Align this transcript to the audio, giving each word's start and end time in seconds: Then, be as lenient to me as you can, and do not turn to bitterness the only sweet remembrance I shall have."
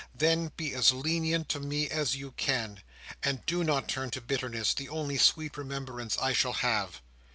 Then, 0.15 0.51
be 0.57 0.73
as 0.73 0.91
lenient 0.91 1.47
to 1.49 1.59
me 1.59 1.87
as 1.87 2.15
you 2.15 2.31
can, 2.31 2.79
and 3.21 3.45
do 3.45 3.63
not 3.63 3.87
turn 3.87 4.09
to 4.09 4.19
bitterness 4.19 4.73
the 4.73 4.89
only 4.89 5.19
sweet 5.19 5.57
remembrance 5.57 6.17
I 6.17 6.33
shall 6.33 6.53
have." 6.53 7.01